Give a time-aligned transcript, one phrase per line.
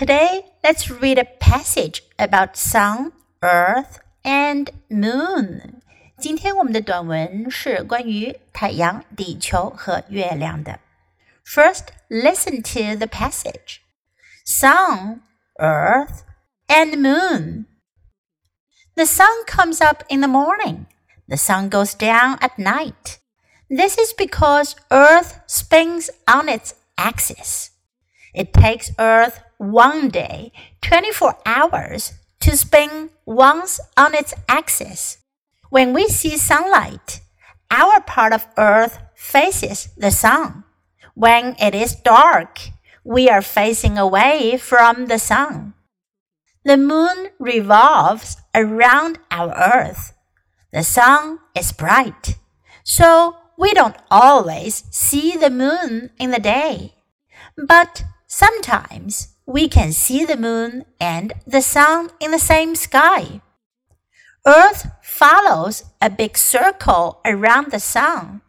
[0.00, 5.82] Today, let's read a passage about sun, earth, and moon.
[6.18, 10.80] 今天我们的短文是关于太阳、地球和月亮的。
[11.44, 13.82] First, listen to the passage.
[14.46, 15.20] Sun,
[15.58, 16.22] earth,
[16.66, 17.66] and moon.
[18.96, 20.86] The sun comes up in the morning.
[21.28, 23.18] The sun goes down at night.
[23.68, 27.70] This is because Earth spins on its axis.
[28.34, 35.17] It takes Earth one day, 24 hours, to spin once on its axis.
[35.69, 37.21] When we see sunlight,
[37.71, 40.63] our part of Earth faces the sun.
[41.15, 42.59] When it is dark,
[43.03, 45.73] we are facing away from the sun.
[46.63, 50.13] The moon revolves around our Earth.
[50.73, 52.37] The sun is bright,
[52.83, 56.95] so we don't always see the moon in the day.
[57.55, 58.03] But
[58.34, 63.40] sometimes we can see the moon and the sun in the same sky.
[64.46, 68.40] Earth follows a big circle around the sun.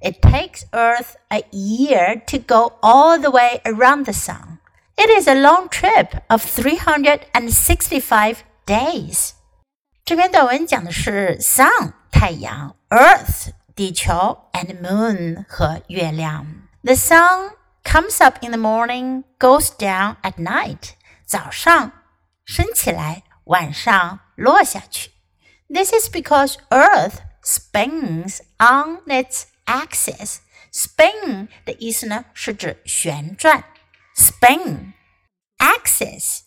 [0.00, 4.58] It takes Earth a year to go all the way around the sun.
[4.98, 9.34] It is a long trip of 365 days.
[10.04, 16.46] 这篇短文讲的是 sun 太阳，earth 地球，and moon 和月亮。
[16.82, 17.52] The sun
[17.84, 20.90] comes up in the morning, goes down at night.
[21.24, 21.92] 早上
[22.44, 25.10] 升起来，晚上落下去。
[25.68, 30.38] This is because Earth spins on its axis.
[30.72, 33.64] Spin 的意思呢是指旋转，
[34.14, 34.92] spin
[35.58, 36.40] axis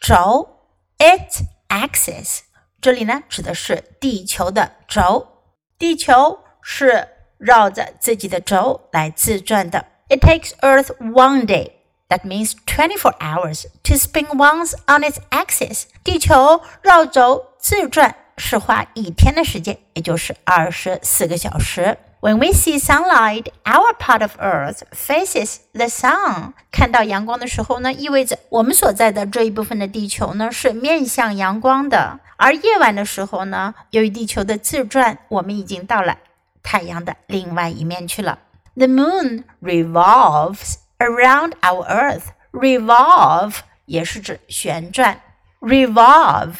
[0.00, 0.60] 轴，
[0.98, 2.40] its axis
[2.80, 5.44] 这里呢指的是地球的轴，
[5.78, 7.08] 地球是
[7.38, 9.86] 绕着自己的轴来自转的。
[10.09, 11.73] It takes Earth one day.
[12.09, 15.83] That means 24 hours to spin once on its axis.
[16.03, 21.97] 地球绕轴自转是花一天的时间，也就是二十四个小时。
[22.21, 26.53] When we see sunlight, our part of Earth faces the sun.
[26.71, 32.19] 看到阳光的时候呢，意味着我们所在的这一部分的地球呢是面向阳光的。
[32.37, 36.17] 而夜晚的时候呢，由于地球的自转，我们已经到了
[36.63, 38.39] 太阳的另外一面去了。
[38.78, 42.24] The moon revolves around our Earth.
[42.52, 45.20] Revolve 也是指旋转。
[45.60, 46.56] Revolve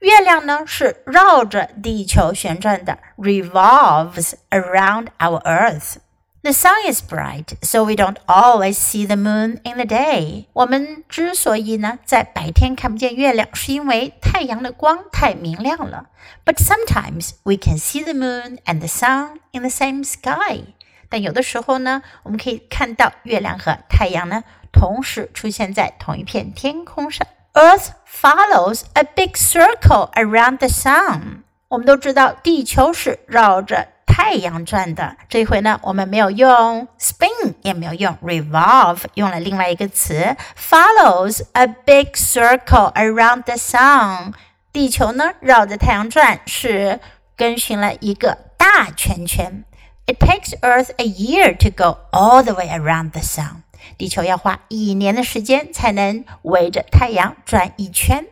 [0.00, 5.96] 月亮呢是绕着地球旋转的，revolves around our Earth.
[6.42, 10.46] The sun is bright, so we don't always see the moon in the day.
[10.54, 16.06] 我们之所以呢在白天看不见月亮，是因为太阳的光太明亮了。
[16.44, 20.74] But sometimes we can see the moon and the sun in the same sky.
[21.09, 27.25] 但有的时候呢，我们可以看到月亮和太阳呢同时出现在同一片天空上。
[27.53, 31.43] Earth follows a big circle around the sun.
[31.69, 35.17] 我们都知道地球是绕着太阳转的。
[35.27, 44.33] 这一回呢，我们没有用 spin，也没有用 revolve，用了另外一个词 follows a big circle around the sun。
[44.71, 46.99] 地球呢绕着太阳转，是
[47.35, 49.63] 跟循了一个大圈圈。
[50.06, 53.62] It takes Earth a year to go all the way around the sun。
[53.98, 58.26] 地球要花一年的时间才能围着太阳转一圈。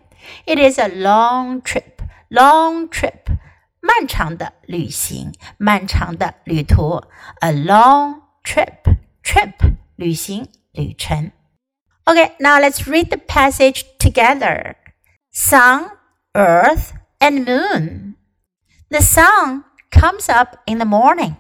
[0.47, 3.39] It is a long trip, long trip.
[3.81, 7.03] 漫长的旅行，漫长的旅途，
[7.41, 8.83] a long trip,
[9.25, 9.55] trip
[9.97, 11.33] 旅行旅程。
[12.05, 14.75] Okay, now let's read the passage together.
[15.33, 15.91] Sun,
[16.35, 18.17] Earth, and Moon.
[18.91, 21.37] The sun comes up in the morning.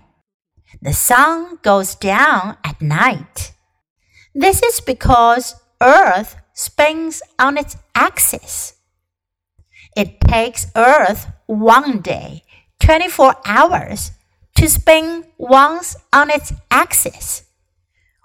[0.82, 3.54] The sun goes down at night.
[4.34, 8.74] This is because Earth spins on its axis.
[9.96, 12.44] It takes Earth one day,
[12.80, 14.12] 24 hours,
[14.56, 17.44] to spin once on its axis.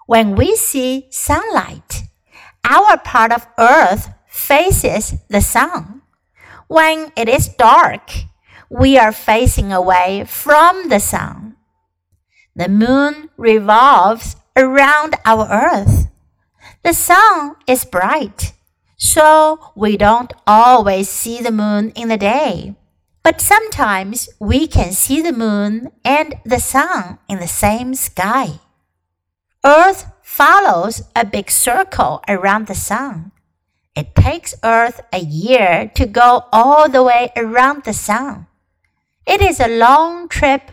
[0.07, 2.03] When we see sunlight,
[2.65, 6.03] our part of Earth faces the sun.
[6.67, 8.11] When it is dark,
[8.69, 11.40] we are facing away from the sun.
[12.61, 16.11] The moon revolves around our Earth.
[16.83, 18.53] The sun is bright
[18.99, 22.77] so we don't always see the moon in the day.
[23.23, 28.61] But sometimes we can see the moon and the sun in the same sky.
[29.65, 33.33] Earth follows a big circle around the sun.
[33.97, 38.49] It takes Earth a year to go all the way around the sun.
[39.27, 40.73] It is a long trip